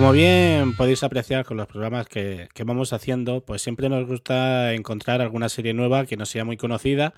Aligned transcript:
Como 0.00 0.12
bien 0.12 0.74
podéis 0.76 1.02
apreciar 1.02 1.44
con 1.44 1.58
los 1.58 1.66
programas 1.66 2.08
que, 2.08 2.48
que, 2.54 2.64
vamos 2.64 2.94
haciendo, 2.94 3.42
pues 3.42 3.60
siempre 3.60 3.90
nos 3.90 4.06
gusta 4.06 4.72
encontrar 4.72 5.20
alguna 5.20 5.50
serie 5.50 5.74
nueva 5.74 6.06
que 6.06 6.16
no 6.16 6.24
sea 6.24 6.42
muy 6.46 6.56
conocida 6.56 7.12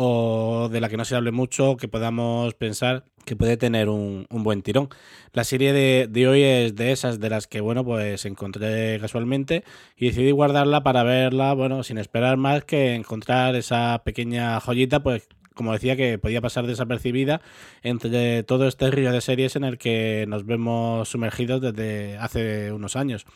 o 0.00 0.68
de 0.70 0.80
la 0.80 0.88
que 0.88 0.96
no 0.96 1.04
se 1.04 1.16
hable 1.16 1.32
mucho, 1.32 1.76
que 1.76 1.88
podamos 1.88 2.54
pensar 2.54 3.04
que 3.24 3.34
puede 3.34 3.56
tener 3.56 3.88
un, 3.88 4.26
buen 4.30 4.62
tirón. 4.62 4.90
La 5.32 5.42
serie 5.42 5.72
de, 5.72 6.06
de, 6.08 6.28
hoy 6.28 6.42
es 6.44 6.76
de 6.76 6.92
esas 6.92 7.18
de 7.18 7.28
las 7.28 7.48
que, 7.48 7.60
bueno, 7.60 7.84
pues 7.84 8.24
encontré 8.24 9.00
casualmente 9.00 9.64
y 9.96 10.06
decidí 10.06 10.30
guardarla 10.30 10.84
para 10.84 11.02
verla, 11.02 11.52
bueno, 11.52 11.82
sin 11.82 11.98
esperar 11.98 12.36
más 12.36 12.64
que 12.64 12.94
encontrar 12.94 13.56
esa 13.56 14.00
pequeña 14.04 14.60
joyita, 14.60 15.02
pues 15.02 15.28
como 15.58 15.72
decía, 15.72 15.96
que 15.96 16.18
podía 16.18 16.40
pasar 16.40 16.68
desapercibida 16.68 17.40
entre 17.82 18.44
todo 18.44 18.68
este 18.68 18.92
río 18.92 19.10
de 19.10 19.20
series 19.20 19.56
en 19.56 19.64
el 19.64 19.76
que 19.76 20.24
nos 20.28 20.46
vemos 20.46 21.08
sumergidos 21.08 21.60
desde 21.60 22.16
hace 22.16 22.70
unos 22.72 22.94
años. 22.94 23.26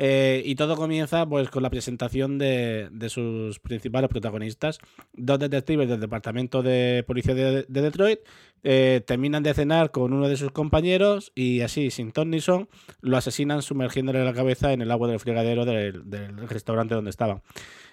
Eh, 0.03 0.41
y 0.47 0.55
todo 0.55 0.77
comienza 0.77 1.27
pues 1.27 1.51
con 1.51 1.63
la 1.63 1.69
presentación 1.69 2.39
de, 2.39 2.89
de, 2.91 3.11
sus 3.11 3.59
principales 3.59 4.09
protagonistas. 4.09 4.79
Dos 5.13 5.39
detectives 5.39 5.91
del 5.91 6.01
Departamento 6.01 6.63
de 6.63 7.05
Policía 7.07 7.35
de, 7.35 7.67
de 7.69 7.83
Detroit 7.83 8.21
eh, 8.63 9.03
terminan 9.07 9.43
de 9.43 9.53
cenar 9.53 9.91
con 9.91 10.15
uno 10.15 10.27
de 10.27 10.39
sus 10.39 10.53
compañeros 10.53 11.33
y 11.35 11.61
así, 11.61 11.91
sin 11.91 12.13
ton 12.13 12.31
ni 12.31 12.41
son, 12.41 12.71
lo 13.03 13.19
asesinan 13.19 13.61
sumergiéndole 13.61 14.25
la 14.25 14.33
cabeza 14.33 14.73
en 14.73 14.81
el 14.81 14.91
agua 14.91 15.07
del 15.07 15.21
fregadero 15.21 15.67
del, 15.67 16.09
del 16.09 16.49
restaurante 16.49 16.95
donde 16.95 17.11
estaban. 17.11 17.43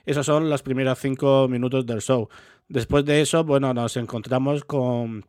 Esos 0.06 0.26
son 0.26 0.50
los 0.50 0.64
primeros 0.64 1.00
cinco 1.00 1.50
minutos 1.50 1.86
del 1.86 2.00
show. 2.00 2.30
Después 2.70 3.04
de 3.04 3.20
eso, 3.20 3.44
bueno, 3.44 3.74
nos 3.74 3.98
encontramos 3.98 4.64
con 4.64 5.26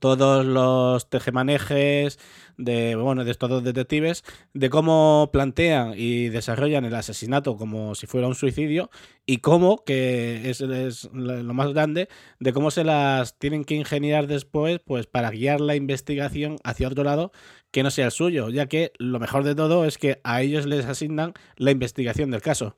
todos 0.00 0.44
los 0.44 1.08
tejemanejes 1.08 2.18
de 2.56 2.96
bueno 2.96 3.24
de 3.24 3.30
estos 3.30 3.48
dos 3.48 3.62
detectives 3.62 4.24
de 4.54 4.70
cómo 4.70 5.30
plantean 5.32 5.94
y 5.96 6.28
desarrollan 6.28 6.84
el 6.84 6.94
asesinato 6.94 7.56
como 7.56 7.94
si 7.94 8.06
fuera 8.06 8.26
un 8.26 8.34
suicidio 8.34 8.90
y 9.26 9.38
cómo 9.38 9.84
que 9.84 10.50
es, 10.50 10.60
es, 10.60 11.08
lo 11.12 11.54
más 11.54 11.72
grande 11.72 12.08
de 12.40 12.52
cómo 12.52 12.70
se 12.70 12.84
las 12.84 13.38
tienen 13.38 13.64
que 13.64 13.74
ingeniar 13.74 14.26
después 14.26 14.80
pues 14.84 15.06
para 15.06 15.30
guiar 15.30 15.60
la 15.60 15.76
investigación 15.76 16.56
hacia 16.64 16.88
otro 16.88 17.04
lado 17.04 17.32
que 17.70 17.82
no 17.82 17.90
sea 17.90 18.06
el 18.06 18.12
suyo 18.12 18.48
ya 18.48 18.66
que 18.66 18.92
lo 18.98 19.20
mejor 19.20 19.44
de 19.44 19.54
todo 19.54 19.84
es 19.84 19.98
que 19.98 20.20
a 20.24 20.42
ellos 20.42 20.66
les 20.66 20.86
asignan 20.86 21.34
la 21.56 21.70
investigación 21.70 22.30
del 22.30 22.42
caso 22.42 22.76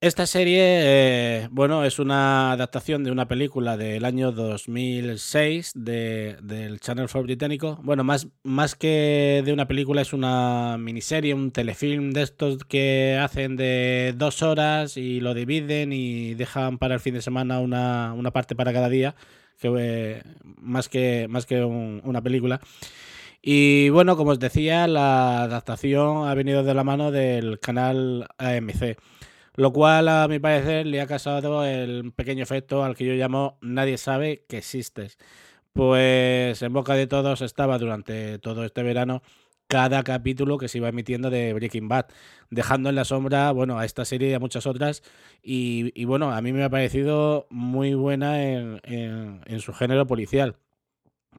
esta 0.00 0.26
serie, 0.26 0.60
eh, 0.62 1.48
bueno, 1.50 1.84
es 1.84 1.98
una 1.98 2.52
adaptación 2.52 3.02
de 3.02 3.10
una 3.10 3.26
película 3.26 3.76
del 3.76 4.04
año 4.04 4.30
2006 4.30 5.72
de, 5.74 6.36
del 6.40 6.78
Channel 6.78 7.06
4 7.06 7.24
británico. 7.24 7.80
Bueno, 7.82 8.04
más, 8.04 8.28
más 8.44 8.76
que 8.76 9.42
de 9.44 9.52
una 9.52 9.66
película, 9.66 10.00
es 10.00 10.12
una 10.12 10.76
miniserie, 10.78 11.34
un 11.34 11.50
telefilm 11.50 12.12
de 12.12 12.22
estos 12.22 12.62
que 12.64 13.18
hacen 13.20 13.56
de 13.56 14.14
dos 14.16 14.42
horas 14.42 14.96
y 14.96 15.18
lo 15.18 15.34
dividen 15.34 15.92
y 15.92 16.34
dejan 16.34 16.78
para 16.78 16.94
el 16.94 17.00
fin 17.00 17.14
de 17.14 17.22
semana 17.22 17.58
una, 17.58 18.12
una 18.14 18.30
parte 18.30 18.54
para 18.54 18.72
cada 18.72 18.88
día, 18.88 19.16
que, 19.60 19.74
eh, 19.80 20.22
más 20.58 20.88
que, 20.88 21.26
más 21.28 21.44
que 21.44 21.64
un, 21.64 22.02
una 22.04 22.22
película. 22.22 22.60
Y 23.42 23.88
bueno, 23.88 24.16
como 24.16 24.30
os 24.30 24.38
decía, 24.38 24.86
la 24.86 25.42
adaptación 25.42 26.28
ha 26.28 26.34
venido 26.34 26.62
de 26.62 26.74
la 26.74 26.84
mano 26.84 27.10
del 27.10 27.58
canal 27.58 28.28
AMC 28.38 28.96
lo 29.58 29.72
cual 29.72 30.06
a 30.06 30.28
mi 30.28 30.38
parecer 30.38 30.86
le 30.86 31.00
ha 31.00 31.08
causado 31.08 31.64
el 31.64 32.12
pequeño 32.12 32.44
efecto 32.44 32.84
al 32.84 32.94
que 32.94 33.04
yo 33.04 33.14
llamo 33.14 33.58
nadie 33.60 33.98
sabe 33.98 34.44
que 34.48 34.58
existes. 34.58 35.18
Pues 35.72 36.62
en 36.62 36.72
boca 36.72 36.94
de 36.94 37.08
todos 37.08 37.42
estaba 37.42 37.76
durante 37.78 38.38
todo 38.38 38.64
este 38.64 38.84
verano 38.84 39.20
cada 39.66 40.04
capítulo 40.04 40.58
que 40.58 40.68
se 40.68 40.78
iba 40.78 40.88
emitiendo 40.88 41.28
de 41.28 41.54
Breaking 41.54 41.88
Bad, 41.88 42.06
dejando 42.50 42.88
en 42.88 42.94
la 42.94 43.04
sombra, 43.04 43.50
bueno, 43.50 43.80
a 43.80 43.84
esta 43.84 44.04
serie 44.04 44.30
y 44.30 44.34
a 44.34 44.38
muchas 44.38 44.64
otras, 44.64 45.02
y, 45.42 46.04
bueno, 46.04 46.30
a 46.30 46.40
mí 46.40 46.52
me 46.52 46.62
ha 46.62 46.70
parecido 46.70 47.48
muy 47.50 47.94
buena 47.94 48.44
en, 48.44 48.80
en, 48.84 49.40
en 49.44 49.60
su 49.60 49.72
género 49.72 50.06
policial. 50.06 50.54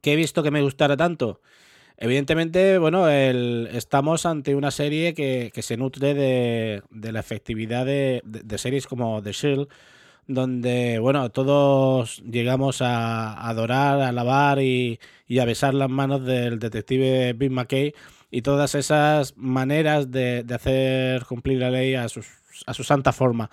¿Qué 0.01 0.13
he 0.13 0.15
visto 0.17 0.43
que 0.43 0.51
me 0.51 0.61
gustara 0.61 0.97
tanto? 0.97 1.39
Evidentemente, 2.01 2.77
bueno, 2.77 3.09
el, 3.09 3.67
estamos 3.73 4.25
ante 4.25 4.55
una 4.55 4.71
serie 4.71 5.13
que, 5.13 5.51
se 5.61 5.75
nutre 5.75 6.13
de, 6.13 6.81
la 7.11 7.19
efectividad 7.19 7.85
de, 7.85 8.21
series 8.55 8.87
como 8.87 9.21
The 9.21 9.33
Shield, 9.33 9.67
donde, 10.25 10.99
bueno, 10.99 11.29
todos 11.29 12.23
llegamos 12.23 12.81
a 12.81 13.49
adorar, 13.49 13.99
a 13.99 14.07
alabar 14.07 14.61
y, 14.61 14.97
a 15.41 15.43
besar 15.43 15.73
las 15.73 15.89
manos 15.89 16.23
del 16.23 16.57
detective 16.59 17.33
Bill 17.33 17.51
McKay 17.51 17.93
y 18.31 18.43
todas 18.43 18.75
esas 18.75 19.35
maneras 19.35 20.09
de, 20.09 20.45
hacer 20.55 21.25
cumplir 21.25 21.59
la 21.59 21.69
ley 21.69 21.95
a 21.95 22.07
su 22.07 22.23
santa 22.85 23.11
forma 23.11 23.49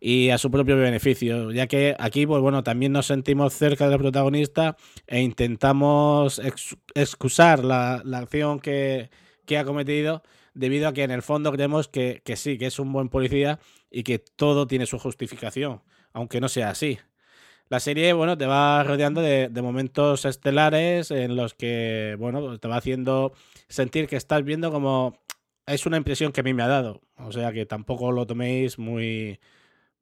y 0.00 0.30
a 0.30 0.38
su 0.38 0.50
propio 0.50 0.76
beneficio, 0.76 1.50
ya 1.52 1.66
que 1.66 1.96
aquí, 1.98 2.26
pues 2.26 2.40
bueno, 2.42 2.62
también 2.62 2.92
nos 2.92 3.06
sentimos 3.06 3.54
cerca 3.54 3.88
del 3.88 3.98
protagonista 3.98 4.76
e 5.06 5.20
intentamos 5.20 6.38
ex 6.38 6.76
excusar 6.94 7.64
la, 7.64 8.02
la 8.04 8.18
acción 8.18 8.60
que, 8.60 9.10
que, 9.46 9.58
ha 9.58 9.64
cometido 9.64 10.22
debido 10.54 10.88
a 10.88 10.92
que 10.92 11.02
en 11.02 11.10
el 11.10 11.22
fondo 11.22 11.52
creemos 11.52 11.88
que, 11.88 12.22
que 12.24 12.36
sí, 12.36 12.58
que 12.58 12.66
es 12.66 12.78
un 12.78 12.92
buen 12.92 13.08
policía 13.08 13.58
y 13.90 14.02
que 14.02 14.18
todo 14.18 14.66
tiene 14.66 14.86
su 14.86 14.98
justificación, 14.98 15.82
aunque 16.12 16.40
no 16.40 16.48
sea 16.48 16.70
así. 16.70 16.98
La 17.68 17.80
serie, 17.80 18.12
bueno, 18.12 18.38
te 18.38 18.46
va 18.46 18.84
rodeando 18.84 19.20
de, 19.20 19.48
de, 19.48 19.62
momentos 19.62 20.24
estelares 20.24 21.10
en 21.10 21.34
los 21.34 21.54
que, 21.54 22.14
bueno, 22.18 22.58
te 22.60 22.68
va 22.68 22.76
haciendo 22.76 23.32
sentir 23.68 24.06
que 24.06 24.16
estás 24.16 24.44
viendo 24.44 24.70
como... 24.70 25.18
Es 25.66 25.84
una 25.84 25.96
impresión 25.96 26.30
que 26.30 26.42
a 26.42 26.44
mí 26.44 26.54
me 26.54 26.62
ha 26.62 26.68
dado. 26.68 27.00
O 27.16 27.32
sea 27.32 27.52
que 27.52 27.66
tampoco 27.66 28.12
lo 28.12 28.24
toméis 28.24 28.78
muy, 28.78 29.40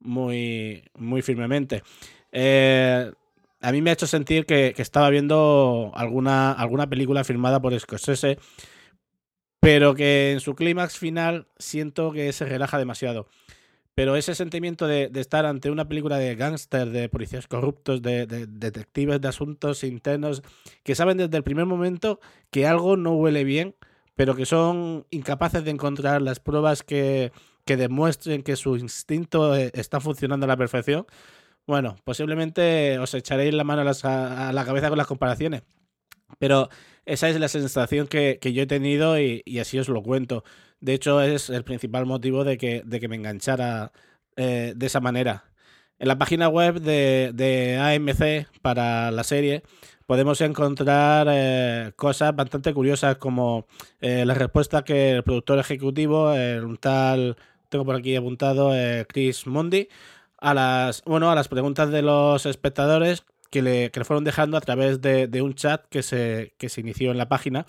muy, 0.04 0.84
muy 0.96 1.22
firmemente. 1.22 1.82
Eh, 2.30 3.10
a 3.60 3.72
mí 3.72 3.82
me 3.82 3.90
ha 3.90 3.94
hecho 3.94 4.06
sentir 4.06 4.46
que, 4.46 4.74
que, 4.76 4.82
estaba 4.82 5.10
viendo 5.10 5.90
alguna, 5.94 6.52
alguna 6.52 6.88
película 6.88 7.24
filmada 7.24 7.60
por 7.60 7.78
Scorsese, 7.78 8.38
pero 9.58 9.94
que 9.94 10.32
en 10.32 10.40
su 10.40 10.54
clímax 10.54 10.98
final 10.98 11.48
siento 11.58 12.12
que 12.12 12.32
se 12.32 12.44
relaja 12.44 12.78
demasiado. 12.78 13.26
Pero 13.94 14.16
ese 14.16 14.34
sentimiento 14.34 14.86
de, 14.86 15.08
de, 15.08 15.20
estar 15.20 15.46
ante 15.46 15.70
una 15.70 15.88
película 15.88 16.18
de 16.18 16.34
gángster, 16.34 16.90
de 16.90 17.08
policías 17.08 17.46
corruptos, 17.46 18.02
de, 18.02 18.26
detectives 18.26 19.20
de 19.20 19.28
asuntos 19.28 19.84
internos, 19.84 20.42
que 20.82 20.96
saben 20.96 21.16
desde 21.16 21.36
el 21.36 21.44
primer 21.44 21.66
momento 21.66 22.20
que 22.50 22.66
algo 22.66 22.96
no 22.96 23.14
huele 23.14 23.44
bien, 23.44 23.76
pero 24.16 24.34
que 24.34 24.46
son 24.46 25.06
incapaces 25.10 25.64
de 25.64 25.70
encontrar 25.70 26.22
las 26.22 26.40
pruebas 26.40 26.82
que, 26.82 27.32
que 27.64 27.76
demuestren 27.76 28.43
que 28.43 28.56
su 28.56 28.76
instinto 28.76 29.56
eh, 29.56 29.70
está 29.75 30.00
funcionando 30.00 30.44
a 30.44 30.49
la 30.49 30.56
perfección, 30.56 31.06
bueno, 31.66 31.96
posiblemente 32.05 32.99
os 32.99 33.14
echaréis 33.14 33.55
la 33.55 33.64
mano 33.64 33.82
a, 33.82 33.84
las, 33.84 34.05
a, 34.05 34.52
la 34.52 34.64
cabeza 34.64 34.88
con 34.88 34.99
las 34.99 35.06
comparaciones. 35.06 35.62
Pero 36.38 36.69
esa 37.06 37.28
es 37.28 37.38
la 37.40 37.49
sensación 37.49 38.06
que, 38.06 38.38
que 38.40 38.52
yo 38.52 38.62
he 38.62 38.66
tenido 38.66 39.19
y, 39.19 39.43
así 39.61 39.78
os 39.78 39.88
lo 39.88 40.02
cuento. 40.02 40.44
De 40.81 40.94
hecho, 40.94 41.20
es 41.22 41.50
el 41.50 41.64
principal 41.64 42.06
motivo 42.06 42.44
de 42.44 42.58
que, 42.58 42.82
de 42.84 43.00
que 43.00 43.08
me 43.08 43.16
enganchara 43.16 43.93
eh, 44.37 44.75
de 44.76 44.87
esa 44.87 45.00
manera. 45.00 45.44
En 45.99 46.08
la 46.08 46.19
página 46.19 46.49
web 46.49 46.81
de, 46.81 47.78
AMC 47.81 48.60
para 48.60 49.10
la 49.10 49.25
serie 49.25 49.62
podemos 50.06 50.40
encontrar 50.40 51.28
eh, 51.31 51.93
cosas 51.96 52.34
bastante 52.37 52.75
curiosas 52.75 53.17
como 53.17 53.67
eh, 54.00 54.26
la 54.26 54.34
respuesta 54.34 54.84
que 54.84 55.12
el 55.12 55.22
productor 55.22 55.58
ejecutivo, 55.60 56.32
un 56.32 56.76
tal 56.78 57.37
tengo 57.74 57.84
por 57.84 57.96
aquí 57.96 58.14
apuntado 58.14 58.72
eh, 58.72 59.04
Chris 59.08 59.48
Mondi, 59.48 59.88
a 60.38 60.54
las, 60.54 61.02
bueno, 61.06 61.32
a 61.32 61.34
las 61.34 61.48
preguntas 61.48 61.90
de 61.90 62.02
los 62.02 62.46
espectadores 62.46 63.24
que 63.50 63.62
le, 63.62 63.90
que 63.90 63.98
le 63.98 64.04
fueron 64.04 64.22
dejando 64.22 64.56
a 64.56 64.60
través 64.60 65.00
de, 65.00 65.42
un 65.42 65.54
chat 65.54 65.84
que 65.88 66.04
se, 66.04 66.54
que 66.56 66.68
se 66.68 66.82
inició 66.82 67.10
en 67.10 67.18
la 67.18 67.28
página 67.28 67.66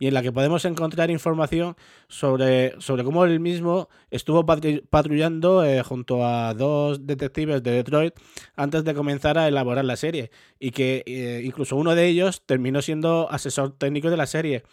y 0.00 0.08
en 0.08 0.14
la 0.14 0.22
que 0.22 0.32
podemos 0.32 0.64
encontrar 0.64 1.08
información 1.12 1.76
sobre, 2.08 2.74
sobre 2.80 3.04
cómo 3.04 3.24
él 3.24 3.38
mismo 3.38 3.88
estuvo 4.10 4.44
patrullando 4.44 5.64
eh, 5.64 5.84
junto 5.84 6.26
a 6.26 6.52
dos 6.54 7.06
detectives 7.06 7.62
de 7.62 7.70
Detroit 7.70 8.14
antes 8.56 8.82
de 8.82 8.92
comenzar 8.92 9.38
a 9.38 9.46
elaborar 9.46 9.84
la 9.84 9.94
serie 9.94 10.32
y 10.58 10.72
que 10.72 11.04
eh, 11.06 11.42
incluso 11.44 11.76
uno 11.76 11.94
de 11.94 12.08
ellos 12.08 12.42
terminó 12.44 12.82
siendo 12.82 13.30
asesor 13.30 13.78
técnico 13.78 14.10
de 14.10 14.16
la 14.16 14.26
serie 14.26 14.64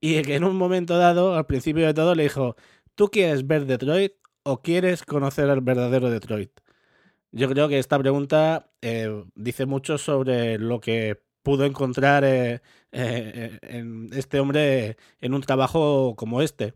y 0.00 0.22
que 0.22 0.36
en 0.36 0.44
un 0.44 0.54
momento 0.54 0.96
dado, 0.96 1.34
al 1.34 1.46
principio 1.46 1.84
de 1.84 1.94
todo, 1.94 2.14
le 2.14 2.22
dijo, 2.22 2.54
¿tú 2.94 3.08
quieres 3.08 3.44
ver 3.44 3.66
Detroit 3.66 4.12
o 4.48 4.62
quieres 4.62 5.02
conocer 5.04 5.50
al 5.50 5.60
verdadero 5.60 6.10
Detroit? 6.10 6.50
Yo 7.32 7.48
creo 7.50 7.68
que 7.68 7.78
esta 7.78 7.98
pregunta 7.98 8.70
eh, 8.80 9.24
dice 9.34 9.66
mucho 9.66 9.98
sobre 9.98 10.58
lo 10.58 10.80
que 10.80 11.20
pudo 11.42 11.66
encontrar 11.66 12.24
eh, 12.24 12.62
eh, 12.92 13.58
en 13.62 14.08
este 14.12 14.40
hombre 14.40 14.96
en 15.20 15.34
un 15.34 15.42
trabajo 15.42 16.14
como 16.16 16.40
este. 16.40 16.74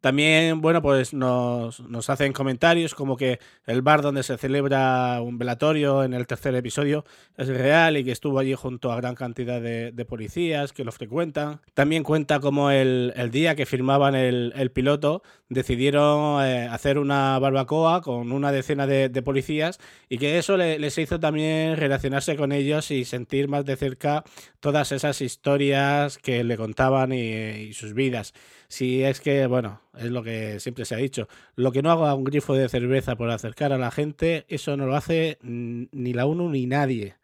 También, 0.00 0.62
bueno, 0.62 0.80
pues 0.80 1.12
nos, 1.12 1.80
nos, 1.80 2.08
hacen 2.08 2.32
comentarios 2.32 2.94
como 2.94 3.18
que 3.18 3.38
el 3.66 3.82
bar 3.82 4.00
donde 4.00 4.22
se 4.22 4.38
celebra 4.38 5.20
un 5.20 5.36
velatorio 5.36 6.04
en 6.04 6.14
el 6.14 6.26
tercer 6.26 6.54
episodio 6.54 7.04
es 7.36 7.48
real 7.48 7.98
y 7.98 8.04
que 8.04 8.12
estuvo 8.12 8.38
allí 8.38 8.54
junto 8.54 8.92
a 8.92 8.96
gran 8.96 9.14
cantidad 9.14 9.60
de, 9.60 10.06
policías 10.08 10.72
que 10.72 10.84
lo 10.84 10.92
frecuentan. 10.92 11.60
También 11.74 12.02
cuenta 12.02 12.40
como 12.40 12.70
el, 12.70 13.12
el 13.14 13.30
día 13.30 13.54
que 13.54 13.66
firmaban 13.66 14.14
el, 14.14 14.54
el 14.56 14.70
piloto 14.70 15.22
decidieron 15.50 16.42
eh, 16.44 16.66
hacer 16.70 16.98
una 16.98 17.38
barbacoa 17.38 18.00
con 18.00 18.32
una 18.32 18.52
decena 18.52 18.86
de, 18.86 19.10
policías 19.22 19.78
y 20.08 20.16
que 20.16 20.38
eso 20.38 20.56
le, 20.56 20.78
les 20.78 20.96
hizo 20.96 21.20
también 21.20 21.76
relacionarse 21.76 22.36
con 22.36 22.52
ellos 22.52 22.90
y 22.90 23.04
sentir 23.04 23.48
más 23.48 23.66
de 23.66 23.76
cerca 23.76 24.24
todas 24.60 24.92
esas 24.92 25.20
historias 25.20 26.16
que 26.16 26.42
le 26.42 26.56
contaban 26.56 27.12
y 27.12 27.74
sus 27.74 27.92
vidas. 27.92 28.32
Si 28.68 29.02
es 29.02 29.20
que, 29.20 29.46
bueno, 29.46 29.80
es 29.96 30.10
lo 30.10 30.22
que 30.22 30.60
siempre 30.60 30.84
se 30.84 30.94
ha 30.94 30.98
dicho, 30.98 31.28
lo 31.56 31.72
que 31.72 31.82
no 31.82 31.90
haga 31.90 32.14
un 32.14 32.24
grifo 32.24 32.54
de 32.54 32.68
cerveza 32.68 33.16
por 33.16 33.30
acercar 33.30 33.72
a 33.72 33.78
la 33.78 33.90
gente, 33.90 34.44
eso 34.48 34.76
no 34.76 34.86
lo 34.86 34.96
hace 34.96 35.38
ni 35.42 36.12
la 36.12 36.26
uno 36.26 36.48
ni 36.48 36.66
nadie. 36.66 37.16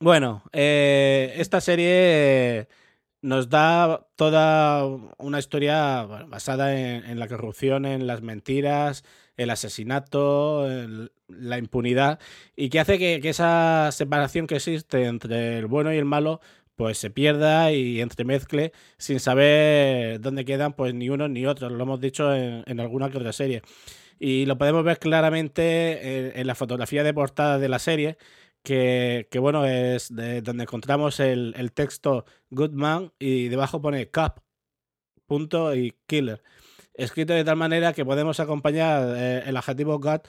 Bueno, 0.00 0.42
eh, 0.52 1.34
esta 1.36 1.60
serie 1.60 2.66
nos 3.20 3.48
da 3.48 4.08
toda 4.16 4.84
una 5.18 5.38
historia 5.38 6.02
basada 6.02 6.74
en, 6.76 7.18
la 7.20 7.28
corrupción, 7.28 7.86
en 7.86 8.08
las 8.08 8.20
mentiras, 8.20 9.04
el 9.36 9.50
asesinato, 9.50 10.66
la 11.28 11.58
impunidad, 11.58 12.18
y 12.56 12.68
que 12.68 12.80
hace 12.80 12.98
que 12.98 13.28
esa 13.28 13.90
separación 13.92 14.48
que 14.48 14.56
existe 14.56 15.04
entre 15.04 15.58
el 15.58 15.66
bueno 15.66 15.94
y 15.94 15.98
el 15.98 16.04
malo 16.04 16.40
pues 16.76 16.98
se 16.98 17.10
pierda 17.10 17.72
y 17.72 18.00
entremezcle 18.00 18.72
sin 18.98 19.20
saber 19.20 20.20
dónde 20.20 20.44
quedan 20.44 20.72
pues 20.74 20.94
ni 20.94 21.08
unos 21.10 21.30
ni 21.30 21.46
otros. 21.46 21.72
Lo 21.72 21.82
hemos 21.84 22.00
dicho 22.00 22.34
en, 22.34 22.64
en 22.66 22.80
alguna 22.80 23.10
que 23.10 23.18
otra 23.18 23.32
serie. 23.32 23.62
Y 24.18 24.46
lo 24.46 24.56
podemos 24.56 24.84
ver 24.84 25.00
claramente 25.00 26.38
en, 26.40 26.46
la 26.46 26.54
fotografía 26.54 27.02
de 27.02 27.12
portada 27.12 27.58
de 27.58 27.68
la 27.68 27.80
serie, 27.80 28.18
que, 28.62 29.26
que 29.32 29.40
bueno, 29.40 29.66
es 29.66 30.14
de 30.14 30.42
donde 30.42 30.62
encontramos 30.62 31.18
el, 31.18 31.54
el, 31.56 31.72
texto 31.72 32.24
Goodman 32.50 33.12
y 33.18 33.48
debajo 33.48 33.82
pone 33.82 34.10
Cap, 34.10 34.38
punto 35.26 35.74
y 35.74 35.96
Killer. 36.06 36.40
Escrito 36.94 37.32
de 37.32 37.42
tal 37.42 37.56
manera 37.56 37.94
que 37.94 38.04
podemos 38.04 38.38
acompañar 38.38 39.14
eh, 39.16 39.42
el 39.46 39.56
adjetivo 39.56 39.98
God 39.98 40.20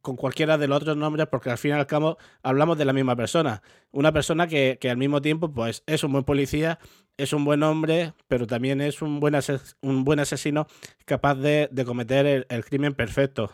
con 0.00 0.16
cualquiera 0.16 0.58
de 0.58 0.68
los 0.68 0.76
otros 0.78 0.96
nombres 0.96 1.26
porque 1.30 1.50
al 1.50 1.58
fin 1.58 1.72
y 1.72 1.74
al 1.74 1.86
cabo 1.86 2.18
hablamos 2.42 2.78
de 2.78 2.84
la 2.84 2.92
misma 2.92 3.16
persona. 3.16 3.62
Una 3.90 4.12
persona 4.12 4.46
que, 4.46 4.78
que 4.80 4.90
al 4.90 4.96
mismo 4.96 5.20
tiempo 5.22 5.52
pues, 5.52 5.82
es 5.86 6.04
un 6.04 6.12
buen 6.12 6.24
policía, 6.24 6.78
es 7.16 7.32
un 7.32 7.44
buen 7.44 7.62
hombre, 7.62 8.12
pero 8.28 8.46
también 8.46 8.80
es 8.80 9.02
un 9.02 9.20
buen, 9.20 9.34
ases 9.34 9.76
un 9.80 10.04
buen 10.04 10.20
asesino 10.20 10.66
capaz 11.04 11.36
de, 11.36 11.68
de 11.70 11.84
cometer 11.84 12.26
el, 12.26 12.46
el, 12.48 12.64
crimen 12.64 12.94
perfecto. 12.94 13.50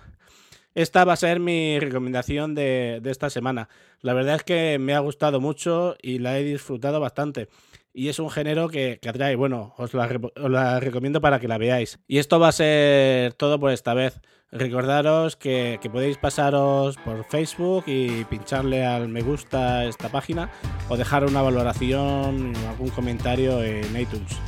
Esta 0.74 1.04
va 1.04 1.12
a 1.12 1.16
ser 1.16 1.38
mi 1.38 1.78
recomendación 1.78 2.54
de, 2.54 3.00
de 3.02 3.10
esta 3.10 3.28
semana. 3.28 3.68
La 4.00 4.14
verdad 4.14 4.36
es 4.36 4.42
que 4.42 4.78
me 4.78 4.94
ha 4.94 5.00
gustado 5.00 5.40
mucho 5.40 5.96
y 6.00 6.18
la 6.18 6.38
he 6.38 6.44
disfrutado 6.44 6.98
bastante 6.98 7.48
y 7.94 8.08
es 8.08 8.18
un 8.18 8.30
género 8.30 8.68
que, 8.68 8.98
que 9.00 9.08
atrae. 9.08 9.36
Bueno, 9.36 9.74
os 9.76 9.92
la, 9.94 10.80
recomiendo 10.80 11.20
para 11.20 11.40
que 11.40 11.48
la 11.48 11.58
veáis. 11.58 11.98
Y 12.06 12.18
esto 12.18 12.40
va 12.40 12.48
a 12.48 12.52
ser 12.52 13.34
todo 13.34 13.58
por 13.58 13.70
esta 13.72 13.94
vez. 13.94 14.20
Recordaros 14.50 15.36
que, 15.36 15.78
que, 15.80 15.88
podéis 15.88 16.18
pasaros 16.18 16.96
por 16.98 17.24
Facebook 17.24 17.84
y 17.86 18.24
pincharle 18.24 18.84
al 18.84 19.08
me 19.08 19.22
gusta 19.22 19.86
esta 19.86 20.10
página 20.10 20.50
o 20.90 20.96
dejar 20.98 21.24
una 21.24 21.40
valoración 21.40 22.54
o 22.54 22.68
algún 22.68 22.90
comentario 22.90 23.62
en 23.62 23.98
iTunes. 23.98 24.38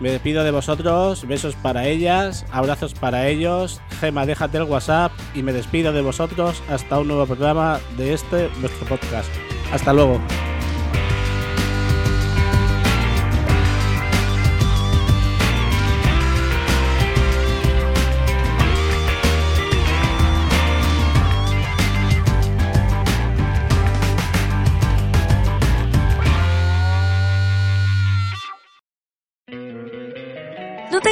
Me 0.00 0.10
despido 0.10 0.44
de 0.44 0.50
vosotros, 0.50 1.26
besos 1.26 1.54
para 1.56 1.86
ellas, 1.86 2.46
abrazos 2.50 2.94
para 2.94 3.28
ellos. 3.28 3.82
Gema, 4.00 4.24
déjate 4.24 4.56
el 4.56 4.64
WhatsApp 4.64 5.12
y 5.34 5.42
me 5.42 5.52
despido 5.52 5.92
de 5.92 6.00
vosotros 6.00 6.62
hasta 6.70 6.98
un 6.98 7.08
nuevo 7.08 7.26
programa 7.26 7.80
de 7.98 8.14
este 8.14 8.48
nuestro 8.60 8.86
podcast. 8.86 9.30
Hasta 9.72 9.92
luego. 9.92 10.18